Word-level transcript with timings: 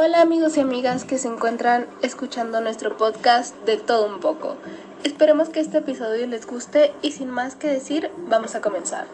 Hola 0.00 0.20
amigos 0.20 0.56
y 0.56 0.60
amigas 0.60 1.04
que 1.04 1.18
se 1.18 1.26
encuentran 1.26 1.88
escuchando 2.02 2.60
nuestro 2.60 2.96
podcast 2.96 3.56
de 3.64 3.78
todo 3.78 4.06
un 4.06 4.20
poco. 4.20 4.54
Esperemos 5.02 5.48
que 5.48 5.58
este 5.58 5.78
episodio 5.78 6.24
les 6.28 6.46
guste 6.46 6.92
y 7.02 7.10
sin 7.10 7.28
más 7.30 7.56
que 7.56 7.66
decir, 7.66 8.08
vamos 8.28 8.54
a 8.54 8.60
comenzar. 8.60 9.08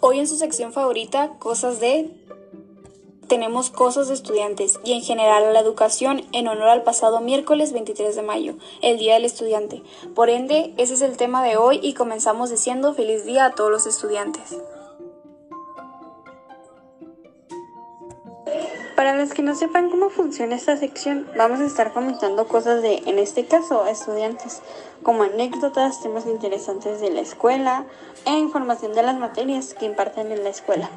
Hoy 0.00 0.20
en 0.20 0.26
su 0.26 0.38
sección 0.38 0.72
favorita, 0.72 1.32
cosas 1.38 1.80
de... 1.80 2.10
Tenemos 3.28 3.68
cosas 3.68 4.08
de 4.08 4.14
estudiantes 4.14 4.80
y 4.84 4.94
en 4.94 5.02
general 5.02 5.44
a 5.44 5.52
la 5.52 5.60
educación 5.60 6.22
en 6.32 6.48
honor 6.48 6.70
al 6.70 6.82
pasado 6.82 7.20
miércoles 7.20 7.74
23 7.74 8.16
de 8.16 8.22
mayo, 8.22 8.54
el 8.80 8.96
Día 8.96 9.14
del 9.14 9.26
Estudiante. 9.26 9.82
Por 10.14 10.30
ende, 10.30 10.72
ese 10.78 10.94
es 10.94 11.02
el 11.02 11.18
tema 11.18 11.44
de 11.44 11.58
hoy 11.58 11.78
y 11.82 11.92
comenzamos 11.92 12.48
diciendo 12.48 12.94
feliz 12.94 13.26
día 13.26 13.44
a 13.44 13.50
todos 13.50 13.70
los 13.70 13.86
estudiantes. 13.86 14.56
Para 18.96 19.16
los 19.16 19.34
que 19.34 19.42
no 19.42 19.56
sepan 19.56 19.90
cómo 19.90 20.08
funciona 20.08 20.54
esta 20.54 20.76
sección, 20.76 21.26
vamos 21.36 21.58
a 21.58 21.66
estar 21.66 21.92
comentando 21.92 22.46
cosas 22.46 22.80
de, 22.80 23.02
en 23.06 23.18
este 23.18 23.44
caso, 23.44 23.88
estudiantes, 23.88 24.62
como 25.02 25.24
anécdotas, 25.24 26.00
temas 26.00 26.26
interesantes 26.26 27.00
de 27.00 27.10
la 27.10 27.20
escuela 27.20 27.86
e 28.24 28.30
información 28.38 28.94
de 28.94 29.02
las 29.02 29.16
materias 29.16 29.74
que 29.74 29.86
imparten 29.86 30.30
en 30.30 30.44
la 30.44 30.50
escuela. 30.50 30.88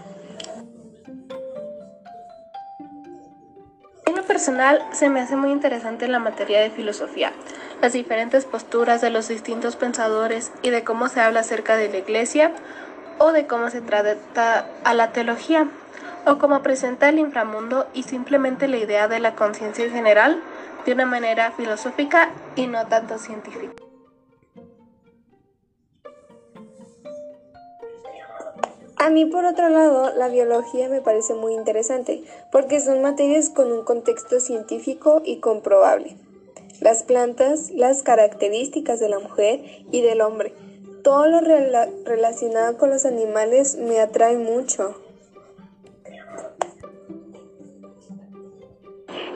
En 4.05 4.15
lo 4.15 4.23
personal, 4.23 4.85
se 4.91 5.09
me 5.09 5.21
hace 5.21 5.35
muy 5.35 5.49
interesante 5.49 6.07
la 6.07 6.19
materia 6.19 6.61
de 6.61 6.69
filosofía, 6.69 7.33
las 7.81 7.93
diferentes 7.93 8.45
posturas 8.45 9.01
de 9.01 9.09
los 9.09 9.27
distintos 9.27 9.75
pensadores 9.75 10.51
y 10.61 10.69
de 10.69 10.83
cómo 10.83 11.09
se 11.09 11.21
habla 11.21 11.39
acerca 11.39 11.77
de 11.77 11.89
la 11.89 11.97
iglesia 11.97 12.51
o 13.17 13.31
de 13.31 13.47
cómo 13.47 13.71
se 13.71 13.81
trata 13.81 14.67
a 14.83 14.93
la 14.93 15.11
teología 15.11 15.67
o 16.25 16.37
cómo 16.37 16.61
presenta 16.61 17.09
el 17.09 17.19
inframundo 17.19 17.87
y 17.93 18.03
simplemente 18.03 18.67
la 18.67 18.77
idea 18.77 19.07
de 19.07 19.19
la 19.19 19.35
conciencia 19.35 19.85
en 19.85 19.91
general 19.91 20.41
de 20.85 20.93
una 20.93 21.05
manera 21.05 21.51
filosófica 21.51 22.31
y 22.55 22.67
no 22.67 22.87
tanto 22.87 23.17
científica. 23.17 23.73
A 28.99 29.09
mí, 29.09 29.25
por 29.25 29.45
otro 29.45 29.69
lado, 29.69 30.11
la 30.15 30.27
biología 30.27 30.89
me 30.89 31.01
parece 31.01 31.33
muy 31.33 31.53
interesante, 31.53 32.23
porque 32.51 32.81
son 32.81 33.01
materias 33.01 33.49
con 33.49 33.71
un 33.71 33.83
contexto 33.85 34.39
científico 34.39 35.21
y 35.23 35.39
comprobable. 35.39 36.17
Las 36.81 37.03
plantas, 37.03 37.69
las 37.71 38.03
características 38.03 38.99
de 38.99 39.07
la 39.07 39.19
mujer 39.19 39.61
y 39.91 40.01
del 40.01 40.21
hombre, 40.21 40.53
todo 41.03 41.27
lo 41.27 41.39
relacionado 41.39 42.77
con 42.77 42.89
los 42.89 43.05
animales 43.05 43.77
me 43.77 43.99
atrae 43.99 44.37
mucho. 44.37 44.99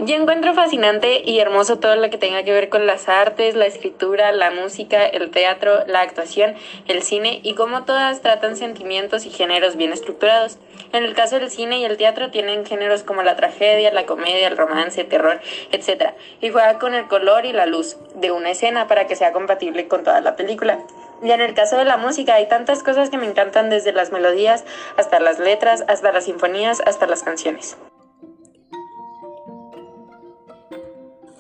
Yo 0.04 0.16
encuentro 0.16 0.56
fascinante 0.56 1.22
y 1.24 1.38
hermoso 1.38 1.78
todo 1.78 1.96
lo 1.96 2.10
que 2.10 2.18
tenga 2.18 2.42
que 2.42 2.52
ver 2.52 2.70
con 2.70 2.88
las 2.88 3.08
artes, 3.08 3.54
la 3.54 3.68
escritura, 3.68 4.32
la 4.32 4.50
música, 4.50 5.06
el 5.06 5.30
teatro, 5.30 5.86
la 5.86 6.02
actuación, 6.02 6.56
el 6.88 7.04
cine 7.04 7.40
y 7.44 7.54
cómo 7.54 7.84
todas 7.84 8.22
tratan 8.22 8.58
sentimientos 8.58 9.28
y 9.28 9.30
géneros 9.30 9.76
bien 9.76 9.94
estructurados. 9.94 10.58
En 10.92 11.04
el 11.04 11.14
caso 11.14 11.38
del 11.38 11.52
cine 11.52 11.78
y 11.78 11.86
el 11.86 11.98
teatro 11.98 12.32
tienen 12.32 12.66
géneros 12.66 13.04
como 13.04 13.22
la 13.22 13.36
tragedia, 13.36 13.94
la 13.94 14.08
comedia, 14.08 14.48
el 14.48 14.58
romance, 14.58 15.04
terror, 15.04 15.40
etc. 15.72 16.14
Y 16.42 16.50
juega 16.50 16.80
con 16.80 16.96
el 16.96 17.08
color 17.08 17.46
y 17.46 17.54
la 17.54 17.68
luz 17.68 17.98
de 18.16 18.32
una 18.32 18.50
escena 18.50 18.88
para 18.88 19.06
que 19.06 19.16
sea 19.16 19.34
compatible 19.34 19.88
con 19.88 20.04
toda 20.04 20.20
la 20.20 20.36
película. 20.36 20.80
Y 21.22 21.30
en 21.30 21.42
el 21.42 21.54
caso 21.54 21.78
de 21.78 21.86
la 21.86 21.98
música 21.98 22.34
hay 22.34 22.48
tantas 22.48 22.82
cosas 22.82 23.12
que 23.12 23.20
me 23.20 23.28
encantan 23.28 23.70
desde 23.70 23.94
las 23.94 24.12
melodías 24.12 24.66
hasta 24.98 25.20
las 25.20 25.38
letras, 25.38 25.84
hasta 25.88 26.12
las 26.12 26.26
sinfonías, 26.26 26.82
hasta 26.88 27.06
las 27.06 27.22
canciones. 27.22 27.78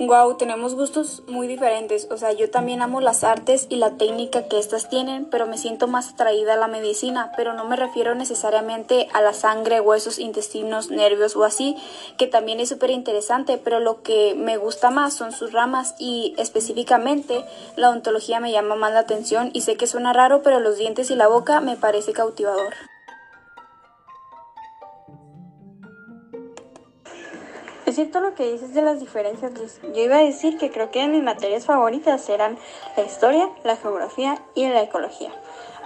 Wow, 0.03 0.35
tenemos 0.35 0.73
gustos 0.73 1.21
muy 1.27 1.45
diferentes. 1.45 2.07
O 2.09 2.17
sea, 2.17 2.31
yo 2.31 2.49
también 2.49 2.81
amo 2.81 3.01
las 3.01 3.23
artes 3.23 3.67
y 3.69 3.75
la 3.75 3.97
técnica 3.97 4.47
que 4.47 4.57
estas 4.57 4.89
tienen, 4.89 5.25
pero 5.25 5.45
me 5.45 5.59
siento 5.59 5.87
más 5.87 6.13
atraída 6.13 6.55
a 6.55 6.57
la 6.57 6.65
medicina. 6.65 7.31
Pero 7.37 7.53
no 7.53 7.65
me 7.65 7.75
refiero 7.75 8.15
necesariamente 8.15 9.09
a 9.13 9.21
la 9.21 9.33
sangre, 9.33 9.79
huesos, 9.79 10.17
intestinos, 10.17 10.89
nervios 10.89 11.35
o 11.35 11.43
así, 11.43 11.77
que 12.17 12.25
también 12.25 12.59
es 12.59 12.69
súper 12.69 12.89
interesante. 12.89 13.59
Pero 13.59 13.79
lo 13.79 14.01
que 14.01 14.33
me 14.33 14.57
gusta 14.57 14.89
más 14.89 15.13
son 15.13 15.33
sus 15.33 15.53
ramas 15.53 15.93
y 15.99 16.33
específicamente 16.39 17.45
la 17.75 17.91
ontología 17.91 18.39
me 18.39 18.51
llama 18.51 18.73
más 18.73 18.93
la 18.93 19.01
atención. 19.01 19.51
Y 19.53 19.61
sé 19.61 19.75
que 19.75 19.85
suena 19.85 20.13
raro, 20.13 20.41
pero 20.41 20.59
los 20.59 20.77
dientes 20.77 21.11
y 21.11 21.15
la 21.15 21.27
boca 21.27 21.61
me 21.61 21.77
parece 21.77 22.11
cautivador. 22.11 22.73
Es 27.91 27.95
cierto 27.95 28.21
lo 28.21 28.35
que 28.35 28.49
dices 28.49 28.73
de 28.73 28.81
las 28.81 29.01
diferencias, 29.01 29.51
Yo 29.83 30.01
iba 30.01 30.15
a 30.15 30.23
decir 30.23 30.57
que 30.57 30.71
creo 30.71 30.91
que 30.91 31.05
mis 31.09 31.21
materias 31.21 31.65
favoritas 31.65 32.29
eran 32.29 32.57
la 32.95 33.03
historia, 33.03 33.49
la 33.65 33.75
geografía 33.75 34.41
y 34.55 34.65
la 34.65 34.81
ecología. 34.81 35.29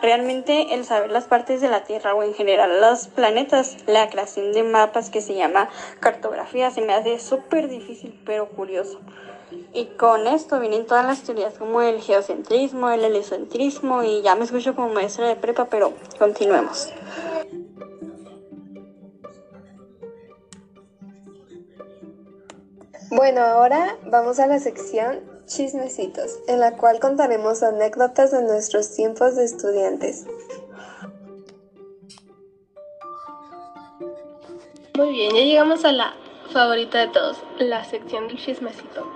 Realmente 0.04 0.76
el 0.76 0.86
saber 0.86 1.10
las 1.10 1.26
partes 1.26 1.62
de 1.62 1.68
la 1.68 1.84
Tierra 1.84 2.14
o 2.14 2.22
en 2.22 2.36
general 2.36 2.80
los 2.80 3.08
planetas, 3.08 3.78
la 3.88 4.08
creación 4.12 4.52
de 4.52 4.62
mapas 4.62 5.10
que 5.10 5.20
se 5.20 5.34
llama 5.34 5.68
cartografía, 6.00 6.70
se 6.70 6.82
me 6.82 6.94
hace 6.94 7.18
súper 7.18 7.70
difícil 7.70 8.22
pero 8.24 8.50
curioso. 8.50 9.00
Y 9.74 9.86
con 9.98 10.28
esto 10.28 10.60
vienen 10.60 10.86
todas 10.86 11.08
las 11.08 11.24
teorías 11.24 11.58
como 11.58 11.82
el 11.82 12.02
geocentrismo, 12.02 12.92
el 12.92 13.04
heliocentrismo 13.04 14.04
y 14.04 14.22
ya 14.22 14.36
me 14.36 14.44
escucho 14.44 14.76
como 14.76 14.90
maestra 14.90 15.28
de 15.28 15.38
prepa, 15.38 15.66
pero 15.72 15.92
continuemos. 16.20 16.94
Bueno, 23.16 23.40
ahora 23.40 23.96
vamos 24.08 24.40
a 24.40 24.48
la 24.48 24.60
sección 24.60 25.22
Chismecitos, 25.46 26.38
en 26.50 26.60
la 26.60 26.76
cual 26.76 27.00
contaremos 27.00 27.64
anécdotas 27.64 28.32
de 28.32 28.42
nuestros 28.42 28.94
tiempos 28.94 29.38
de 29.38 29.46
estudiantes. 29.46 30.26
Muy 34.98 35.12
bien, 35.12 35.34
ya 35.34 35.44
llegamos 35.44 35.86
a 35.86 35.94
la 35.94 36.14
favorita 36.52 37.00
de 37.00 37.08
todos, 37.08 37.42
la 37.58 37.86
sección 37.86 38.28
del 38.28 38.38
chismecito. 38.38 39.10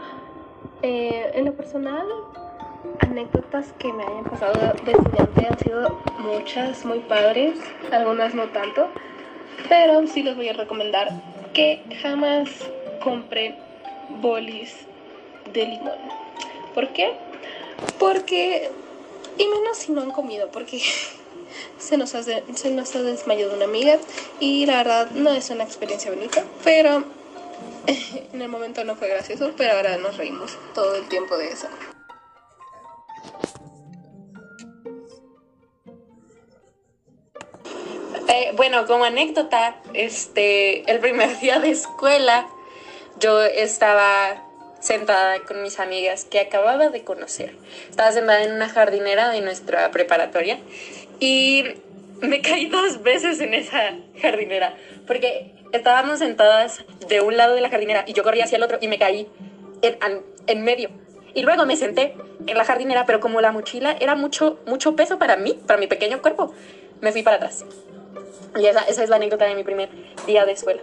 Eh, 0.82 1.32
en 1.34 1.44
lo 1.44 1.54
personal, 1.54 2.08
anécdotas 3.00 3.74
que 3.80 3.92
me 3.92 4.06
hayan 4.06 4.24
pasado 4.24 4.76
de 4.86 4.94
estudiante 4.94 5.46
han 5.46 5.60
sido 5.60 6.02
muchas, 6.20 6.86
muy 6.86 7.00
padres, 7.00 7.60
algunas 7.92 8.34
no 8.34 8.48
tanto, 8.52 8.88
pero 9.68 10.08
sí 10.08 10.24
les 10.24 10.38
voy 10.38 10.48
a 10.48 10.54
recomendar 10.54 11.10
que 11.54 11.84
jamás 12.02 12.50
compren 13.04 13.68
bolis 14.22 14.74
de 15.54 15.66
limón. 15.66 15.98
¿Por 16.74 16.90
qué? 16.90 17.14
Porque, 17.98 18.70
y 19.38 19.48
menos 19.48 19.78
si 19.78 19.92
no 19.92 20.02
han 20.02 20.12
comido, 20.12 20.50
porque 20.52 20.82
se 21.78 21.98
nos, 21.98 22.16
hace, 22.16 22.44
se 22.56 22.72
nos 22.72 22.96
ha 22.96 23.02
desmayado 23.02 23.56
una 23.56 23.66
amiga 23.66 23.98
y 24.40 24.66
la 24.66 24.78
verdad 24.78 25.12
no 25.12 25.32
es 25.32 25.50
una 25.50 25.64
experiencia 25.64 26.12
bonita, 26.12 26.44
pero 26.64 27.04
en 28.34 28.42
el 28.42 28.50
momento 28.50 28.84
no 28.84 28.96
fue 28.96 29.08
gracioso, 29.10 29.54
pero 29.58 29.74
ahora 29.74 29.98
nos 29.98 30.18
reímos 30.18 30.58
todo 30.74 30.96
el 30.96 31.08
tiempo 31.08 31.38
de 31.38 31.50
eso. 31.50 31.68
Eh, 38.28 38.52
bueno, 38.56 38.86
como 38.86 39.06
anécdota, 39.06 39.82
este, 39.94 40.90
el 40.92 41.00
primer 41.00 41.40
día 41.40 41.60
de 41.60 41.72
escuela 41.72 42.48
yo 43.20 43.42
estaba 43.42 44.44
sentada 44.80 45.40
con 45.42 45.62
mis 45.62 45.80
amigas 45.80 46.26
que 46.26 46.40
acababa 46.40 46.90
de 46.90 47.04
conocer. 47.04 47.56
Estaba 47.90 48.12
sentada 48.12 48.44
en 48.44 48.54
una 48.54 48.70
jardinera 48.70 49.30
de 49.30 49.42
nuestra 49.42 49.92
preparatoria 49.92 50.60
y 51.20 51.66
me 52.22 52.42
caí 52.42 52.68
dos 52.68 53.04
veces 53.04 53.40
en 53.42 53.54
esa 53.54 53.96
jardinera 54.22 54.76
porque 55.06 55.54
estábamos 55.72 56.20
sentadas 56.20 56.84
de 57.08 57.22
un 57.22 57.38
lado 57.38 57.56
de 57.56 57.62
la 57.62 57.70
jardinera 57.70 58.04
y 58.08 58.14
yo 58.14 58.24
corría 58.24 58.46
hacia 58.46 58.58
el 58.58 58.64
otro 58.64 58.78
y 58.82 58.88
me 58.88 58.98
caí 58.98 59.28
en, 59.82 60.24
en 60.48 60.64
medio. 60.64 60.90
Y 61.34 61.44
luego 61.44 61.66
me 61.66 61.76
senté 61.76 62.16
en 62.48 62.58
la 62.58 62.66
jardinera, 62.66 63.06
pero 63.06 63.20
como 63.20 63.40
la 63.40 63.52
mochila 63.52 63.96
era 64.00 64.16
mucho, 64.16 64.60
mucho 64.66 64.96
peso 64.96 65.20
para 65.20 65.36
mí, 65.36 65.60
para 65.68 65.80
mi 65.80 65.88
pequeño 65.88 66.22
cuerpo, 66.22 66.54
me 67.02 67.12
fui 67.12 67.22
para 67.22 67.38
atrás. 67.38 67.66
Y 68.60 68.66
esa, 68.66 68.82
esa 68.82 69.04
es 69.04 69.10
la 69.10 69.18
anécdota 69.18 69.46
de 69.46 69.56
mi 69.56 69.64
primer 69.64 69.90
día 70.26 70.46
de 70.46 70.54
escuela. 70.54 70.82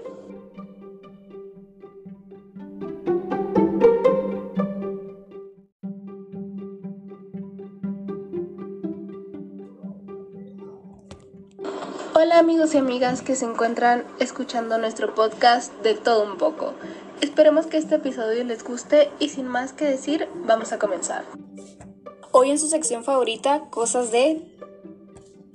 Hola 12.19 12.39
amigos 12.39 12.75
y 12.75 12.79
amigas 12.79 13.21
que 13.21 13.37
se 13.37 13.45
encuentran 13.45 14.07
escuchando 14.21 14.79
nuestro 14.79 15.15
podcast 15.15 15.71
de 15.83 15.93
todo 15.93 16.25
un 16.25 16.39
poco. 16.39 16.73
Esperemos 17.21 17.67
que 17.67 17.77
este 17.77 17.97
episodio 17.97 18.43
les 18.43 18.65
guste 18.65 19.11
y 19.19 19.29
sin 19.29 19.47
más 19.47 19.75
que 19.75 19.85
decir, 19.85 20.27
vamos 20.47 20.73
a 20.73 20.79
comenzar. 20.79 21.27
Hoy 22.33 22.53
en 22.53 22.59
su 22.59 22.69
sección 22.69 23.05
favorita, 23.05 23.65
cosas 23.69 24.13
de 24.13 24.41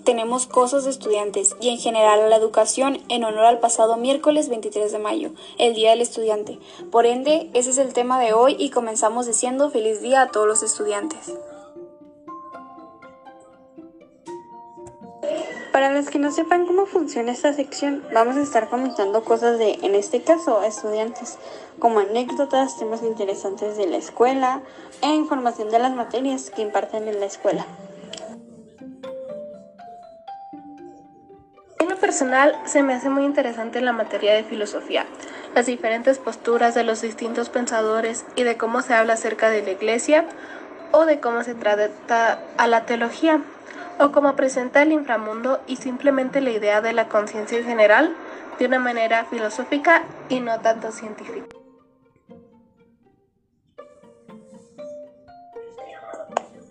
tenemos 0.03 0.45
cosas 0.45 0.83
de 0.83 0.91
estudiantes 0.91 1.55
y 1.59 1.69
en 1.69 1.79
general 1.79 2.19
a 2.19 2.29
la 2.29 2.35
educación 2.35 2.99
en 3.09 3.23
honor 3.23 3.45
al 3.45 3.59
pasado 3.59 3.97
miércoles 3.97 4.47
23 4.47 4.91
de 4.91 4.99
mayo, 4.99 5.31
el 5.57 5.73
Día 5.73 5.89
del 5.89 6.01
Estudiante. 6.01 6.59
Por 6.91 7.07
ende, 7.07 7.49
ese 7.55 7.71
es 7.71 7.79
el 7.79 7.93
tema 7.93 8.19
de 8.19 8.33
hoy 8.33 8.55
y 8.59 8.69
comenzamos 8.69 9.25
diciendo 9.25 9.71
feliz 9.71 9.99
día 10.03 10.21
a 10.21 10.27
todos 10.27 10.45
los 10.45 10.61
estudiantes. 10.61 11.33
Para 15.71 15.89
los 15.93 16.09
que 16.09 16.19
no 16.19 16.31
sepan 16.31 16.65
cómo 16.65 16.85
funciona 16.85 17.31
esta 17.31 17.53
sección, 17.53 18.03
vamos 18.13 18.35
a 18.35 18.41
estar 18.41 18.67
comentando 18.67 19.23
cosas 19.23 19.57
de, 19.57 19.79
en 19.83 19.95
este 19.95 20.21
caso, 20.21 20.63
estudiantes, 20.63 21.37
como 21.79 21.99
anécdotas, 21.99 22.77
temas 22.77 23.01
interesantes 23.03 23.77
de 23.77 23.87
la 23.87 23.95
escuela 23.95 24.61
e 25.01 25.07
información 25.07 25.69
de 25.69 25.79
las 25.79 25.93
materias 25.93 26.49
que 26.49 26.61
imparten 26.61 27.07
en 27.07 27.21
la 27.21 27.25
escuela. 27.25 27.65
En 31.79 31.87
lo 31.87 31.95
personal, 31.95 32.53
se 32.65 32.83
me 32.83 32.93
hace 32.93 33.09
muy 33.09 33.23
interesante 33.23 33.79
la 33.79 33.93
materia 33.93 34.33
de 34.33 34.43
filosofía, 34.43 35.05
las 35.55 35.67
diferentes 35.67 36.19
posturas 36.19 36.75
de 36.75 36.83
los 36.83 37.01
distintos 37.01 37.47
pensadores 37.47 38.25
y 38.35 38.43
de 38.43 38.57
cómo 38.57 38.81
se 38.81 38.93
habla 38.93 39.13
acerca 39.13 39.49
de 39.49 39.63
la 39.63 39.71
iglesia 39.71 40.25
o 40.91 41.05
de 41.05 41.21
cómo 41.21 41.45
se 41.45 41.55
trata 41.55 42.41
a 42.57 42.67
la 42.67 42.85
teología 42.85 43.41
o 43.99 44.11
cómo 44.11 44.35
presenta 44.35 44.81
el 44.81 44.91
inframundo 44.91 45.59
y 45.67 45.77
simplemente 45.77 46.41
la 46.41 46.51
idea 46.51 46.81
de 46.81 46.93
la 46.93 47.07
conciencia 47.07 47.57
en 47.57 47.65
general 47.65 48.15
de 48.59 48.65
una 48.65 48.79
manera 48.79 49.25
filosófica 49.25 50.03
y 50.29 50.39
no 50.39 50.59
tanto 50.59 50.91
científica. 50.91 51.47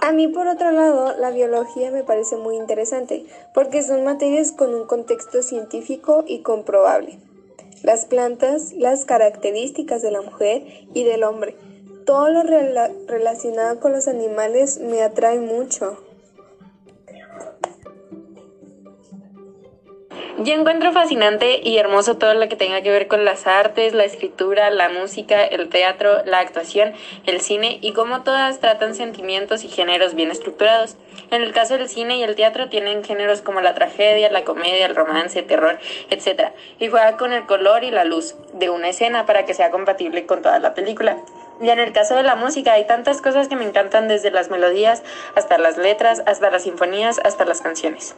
A 0.03 0.13
mí, 0.13 0.29
por 0.29 0.49
otro 0.49 0.71
lado, 0.71 1.15
la 1.19 1.31
biología 1.31 1.91
me 1.91 2.03
parece 2.03 2.37
muy 2.37 2.57
interesante 2.57 3.27
porque 3.53 3.83
son 3.83 4.03
materias 4.03 4.51
con 4.51 4.75
un 4.75 4.87
contexto 4.87 5.43
científico 5.43 6.25
y 6.27 6.41
comprobable. 6.41 7.19
Las 7.83 8.07
plantas, 8.07 8.73
las 8.73 9.05
características 9.05 10.01
de 10.01 10.11
la 10.11 10.23
mujer 10.23 10.65
y 10.95 11.05
del 11.05 11.23
hombre, 11.23 11.55
todo 12.07 12.31
lo 12.31 12.43
rela 12.43 12.91
relacionado 13.07 13.79
con 13.79 13.93
los 13.93 14.09
animales 14.09 14.81
me 14.81 15.03
atrae 15.03 15.39
mucho. 15.39 15.99
Yo 20.43 20.55
encuentro 20.55 20.91
fascinante 20.93 21.61
y 21.63 21.77
hermoso 21.77 22.17
todo 22.17 22.33
lo 22.33 22.49
que 22.49 22.57
tenga 22.57 22.81
que 22.81 22.91
ver 22.91 23.09
con 23.09 23.27
las 23.27 23.47
artes, 23.47 23.93
la 23.93 24.05
escritura, 24.05 24.71
la 24.71 24.89
música, 24.89 25.45
el 25.45 25.69
teatro, 25.69 26.25
la 26.25 26.39
actuación, 26.39 26.95
el 27.27 27.43
cine 27.43 27.77
y 27.83 27.93
cómo 27.93 28.23
todas 28.23 28.59
tratan 28.59 28.95
sentimientos 28.95 29.65
y 29.65 29.69
géneros 29.69 30.15
bien 30.15 30.31
estructurados. 30.31 30.97
En 31.31 31.43
el 31.43 31.53
caso 31.53 31.77
del 31.77 31.91
cine 31.91 32.17
y 32.17 32.23
el 32.23 32.37
teatro 32.37 32.71
tienen 32.71 33.05
géneros 33.05 33.43
como 33.43 33.61
la 33.61 33.75
tragedia, 33.75 34.33
la 34.33 34.45
comedia, 34.45 34.87
el 34.87 34.97
romance, 34.97 35.43
terror, 35.43 35.79
etc. 36.09 36.53
Y 36.79 36.89
juega 36.89 37.19
con 37.19 37.35
el 37.35 37.45
color 37.45 37.85
y 37.85 37.91
la 37.91 38.05
luz 38.07 38.35
de 38.55 38.71
una 38.71 38.89
escena 38.89 39.27
para 39.27 39.45
que 39.45 39.53
sea 39.53 39.71
compatible 39.71 40.25
con 40.25 40.41
toda 40.41 40.59
la 40.59 40.73
película. 40.73 41.19
Y 41.61 41.69
en 41.69 41.81
el 41.81 41.93
caso 41.93 42.15
de 42.15 42.23
la 42.23 42.35
música 42.35 42.73
hay 42.73 42.87
tantas 42.87 43.21
cosas 43.21 43.49
que 43.49 43.57
me 43.57 43.67
encantan 43.67 44.09
desde 44.09 44.31
las 44.31 44.49
melodías 44.49 45.03
hasta 45.35 45.59
las 45.59 45.77
letras, 45.77 46.23
hasta 46.25 46.51
las 46.51 46.63
sinfonías, 46.63 47.21
hasta 47.23 47.45
las 47.45 47.61
canciones. 47.61 48.17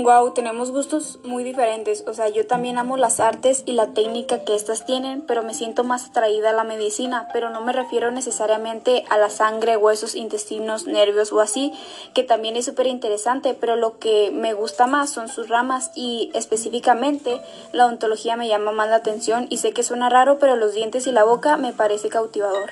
Wow, 0.00 0.30
tenemos 0.32 0.70
gustos 0.70 1.18
muy 1.24 1.42
diferentes. 1.42 2.04
O 2.06 2.14
sea, 2.14 2.28
yo 2.28 2.46
también 2.46 2.78
amo 2.78 2.96
las 2.96 3.18
artes 3.18 3.64
y 3.66 3.72
la 3.72 3.94
técnica 3.94 4.44
que 4.44 4.54
estas 4.54 4.86
tienen, 4.86 5.22
pero 5.22 5.42
me 5.42 5.54
siento 5.54 5.82
más 5.82 6.10
atraída 6.10 6.50
a 6.50 6.52
la 6.52 6.62
medicina. 6.62 7.26
Pero 7.32 7.50
no 7.50 7.62
me 7.62 7.72
refiero 7.72 8.12
necesariamente 8.12 9.04
a 9.10 9.18
la 9.18 9.28
sangre, 9.28 9.76
huesos, 9.76 10.14
intestinos, 10.14 10.86
nervios 10.86 11.32
o 11.32 11.40
así, 11.40 11.72
que 12.14 12.22
también 12.22 12.54
es 12.54 12.66
súper 12.66 12.86
interesante. 12.86 13.54
Pero 13.54 13.74
lo 13.74 13.98
que 13.98 14.30
me 14.30 14.52
gusta 14.52 14.86
más 14.86 15.10
son 15.10 15.28
sus 15.28 15.48
ramas 15.48 15.90
y 15.96 16.30
específicamente 16.32 17.40
la 17.72 17.86
odontología 17.86 18.36
me 18.36 18.46
llama 18.46 18.70
más 18.70 18.88
la 18.88 18.96
atención 18.96 19.48
y 19.50 19.56
sé 19.56 19.72
que 19.72 19.82
suena 19.82 20.08
raro, 20.08 20.38
pero 20.38 20.54
los 20.54 20.74
dientes 20.74 21.08
y 21.08 21.12
la 21.12 21.24
boca 21.24 21.56
me 21.56 21.72
parece 21.72 22.08
cautivador. 22.08 22.70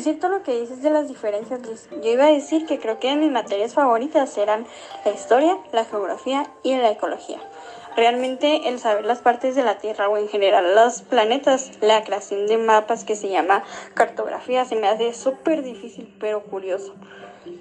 Es 0.00 0.04
cierto 0.04 0.30
lo 0.30 0.42
que 0.42 0.58
dices 0.58 0.80
de 0.80 0.88
las 0.88 1.08
diferencias, 1.08 1.60
Liz. 1.60 1.86
Yo 2.02 2.10
iba 2.10 2.24
a 2.24 2.32
decir 2.32 2.64
que 2.64 2.78
creo 2.78 2.98
que 2.98 3.14
mis 3.16 3.30
materias 3.30 3.74
favoritas 3.74 4.38
eran 4.38 4.66
la 5.04 5.12
historia, 5.12 5.58
la 5.72 5.84
geografía 5.84 6.50
y 6.62 6.74
la 6.74 6.90
ecología. 6.90 7.38
Realmente 7.98 8.66
el 8.70 8.78
saber 8.78 9.04
las 9.04 9.18
partes 9.18 9.56
de 9.56 9.62
la 9.62 9.76
Tierra 9.76 10.08
o 10.08 10.16
en 10.16 10.26
general 10.28 10.74
los 10.74 11.02
planetas, 11.02 11.72
la 11.82 12.02
creación 12.02 12.46
de 12.46 12.56
mapas 12.56 13.04
que 13.04 13.14
se 13.14 13.28
llama 13.28 13.62
cartografía, 13.92 14.64
se 14.64 14.76
me 14.76 14.88
hace 14.88 15.12
súper 15.12 15.62
difícil 15.62 16.16
pero 16.18 16.44
curioso. 16.44 16.94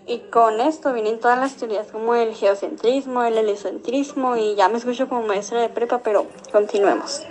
Y 0.07 0.19
con 0.31 0.61
esto 0.61 0.93
vienen 0.93 1.19
todas 1.19 1.39
las 1.39 1.57
teorías 1.57 1.91
como 1.91 2.15
el 2.15 2.33
geocentrismo, 2.35 3.21
el 3.23 3.37
heliocentrismo 3.37 4.37
y 4.37 4.55
ya 4.55 4.69
me 4.69 4.77
escucho 4.77 5.09
como 5.09 5.23
maestra 5.23 5.59
de 5.59 5.67
prepa, 5.67 5.99
pero 6.03 6.25
continuemos. 6.53 7.21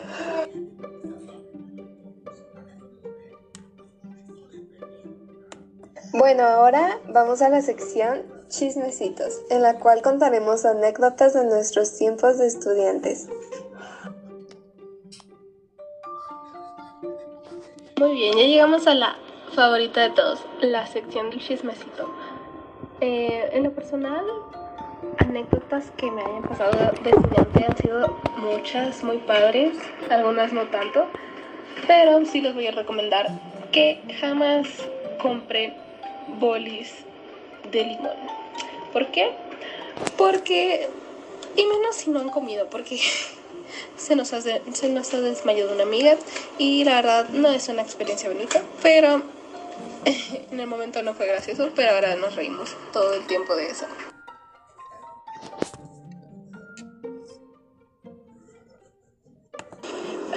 Bueno, 6.13 6.43
ahora 6.43 6.99
vamos 7.09 7.43
a 7.43 7.51
la 7.51 7.61
sección 7.61 8.23
Chismecitos, 8.49 9.43
en 9.51 9.61
la 9.61 9.79
cual 9.79 10.01
contaremos 10.01 10.65
anécdotas 10.65 11.35
de 11.35 11.45
nuestros 11.45 11.99
tiempos 11.99 12.39
de 12.39 12.47
estudiantes. 12.47 13.29
Muy 17.99 18.15
bien, 18.15 18.39
ya 18.39 18.45
llegamos 18.45 18.87
a 18.87 18.95
la 18.95 19.17
favorita 19.55 20.01
de 20.01 20.11
todos, 20.11 20.41
la 20.63 20.87
sección 20.87 21.29
del 21.29 21.41
chismecito. 21.41 22.09
Eh, 23.03 23.51
en 23.53 23.65
lo 23.65 23.73
personal, 23.73 24.25
anécdotas 25.19 25.91
que 25.99 26.11
me 26.11 26.23
hayan 26.23 26.43
pasado 26.43 26.71
de 27.03 27.11
estudiante 27.11 27.67
han 27.67 27.77
sido 27.77 28.17
muchas, 28.39 29.05
muy 29.05 29.19
padres, 29.19 29.77
algunas 30.09 30.55
no 30.55 30.69
tanto, 30.69 31.07
pero 31.87 32.25
sí 32.25 32.41
les 32.41 32.55
voy 32.55 32.67
a 32.67 32.73
recomendar 32.73 33.27
que 33.73 34.01
jamás 34.19 34.69
compren 35.21 35.88
bolis 36.39 36.93
de 37.71 37.85
limón. 37.85 38.17
¿Por 38.93 39.11
qué? 39.11 39.33
Porque, 40.17 40.89
y 41.57 41.67
menos 41.67 41.97
si 41.97 42.11
no 42.11 42.21
han 42.21 42.31
comido, 42.31 42.69
porque 42.71 43.01
se 43.97 44.17
nos, 44.17 44.33
hace, 44.33 44.63
se 44.73 44.89
nos 44.89 45.13
ha 45.15 45.21
desmayado 45.21 45.73
una 45.73 45.83
amiga 45.83 46.17
y 46.59 46.85
la 46.85 46.97
verdad 46.97 47.29
no 47.31 47.49
es 47.51 47.69
una 47.69 47.83
experiencia 47.83 48.29
bonita, 48.29 48.63
pero 48.83 49.23
en 50.05 50.61
el 50.61 50.67
momento 50.67 51.03
no 51.03 51.15
fue 51.15 51.27
gracioso, 51.27 51.71
pero 51.75 51.93
ahora 51.93 52.15
nos 52.17 52.37
reímos 52.37 52.77
todo 52.93 53.15
el 53.15 53.27
tiempo 53.27 53.55
de 53.57 53.71
eso. 53.71 53.87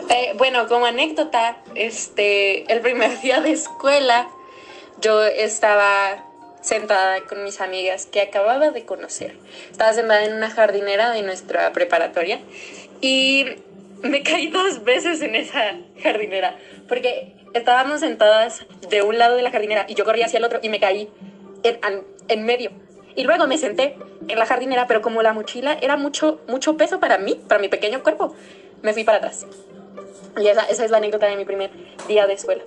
Eh, 0.10 0.34
bueno, 0.38 0.68
como 0.68 0.86
anécdota, 0.86 1.64
este, 1.74 2.72
el 2.72 2.82
primer 2.82 3.22
día 3.22 3.40
de 3.40 3.52
escuela 3.52 4.30
yo 5.00 5.24
estaba 5.24 6.26
sentada 6.62 7.22
con 7.22 7.44
mis 7.44 7.60
amigas 7.60 8.06
que 8.06 8.22
acababa 8.22 8.70
de 8.70 8.86
conocer. 8.86 9.36
Estaba 9.72 9.94
sentada 9.94 10.24
en 10.26 10.34
una 10.34 10.50
jardinera 10.50 11.12
de 11.12 11.24
nuestra 11.24 11.72
preparatoria 11.74 12.40
y 13.02 13.46
me 14.02 14.24
caí 14.24 14.48
dos 14.48 14.84
veces 14.84 15.22
en 15.22 15.36
esa 15.36 15.76
jardinera 16.02 16.56
porque 16.88 17.36
estábamos 17.54 18.00
sentadas 18.00 18.66
de 18.90 19.02
un 19.02 19.18
lado 19.18 19.36
de 19.36 19.42
la 19.42 19.52
jardinera 19.52 19.86
y 19.88 19.96
yo 19.96 20.06
corría 20.06 20.26
hacia 20.26 20.38
el 20.38 20.44
otro 20.44 20.60
y 20.62 20.70
me 20.70 20.80
caí 20.80 21.10
en, 21.64 21.80
en 22.28 22.44
medio. 22.46 22.72
Y 23.16 23.24
luego 23.24 23.48
me 23.48 23.58
senté 23.58 23.98
en 24.28 24.40
la 24.40 24.46
jardinera, 24.46 24.88
pero 24.88 25.02
como 25.02 25.22
la 25.22 25.34
mochila 25.34 25.78
era 25.82 25.98
mucho, 25.98 26.40
mucho 26.48 26.78
peso 26.78 27.00
para 27.00 27.18
mí, 27.18 27.42
para 27.48 27.60
mi 27.60 27.68
pequeño 27.68 28.04
cuerpo, 28.04 28.34
me 28.82 28.94
fui 28.94 29.04
para 29.04 29.18
atrás. 29.18 29.46
Y 30.38 30.48
esa 30.48 30.64
es 30.70 30.92
la 30.92 30.98
anécdota 30.98 31.26
de 31.28 31.36
mi 31.36 31.44
primer 31.44 31.72
día 32.08 32.26
de 32.26 32.34
escuela. 32.34 32.64